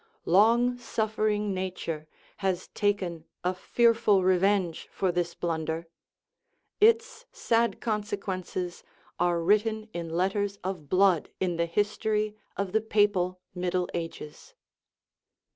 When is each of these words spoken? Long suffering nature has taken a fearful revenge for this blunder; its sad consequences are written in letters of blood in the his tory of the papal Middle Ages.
Long 0.25 0.79
suffering 0.79 1.53
nature 1.53 2.07
has 2.37 2.69
taken 2.69 3.23
a 3.43 3.53
fearful 3.53 4.23
revenge 4.23 4.87
for 4.91 5.11
this 5.11 5.35
blunder; 5.35 5.85
its 6.79 7.27
sad 7.31 7.79
consequences 7.79 8.83
are 9.19 9.39
written 9.43 9.89
in 9.93 10.09
letters 10.09 10.57
of 10.63 10.89
blood 10.89 11.29
in 11.39 11.57
the 11.57 11.67
his 11.67 11.95
tory 11.99 12.35
of 12.57 12.71
the 12.71 12.81
papal 12.81 13.41
Middle 13.53 13.87
Ages. 13.93 14.55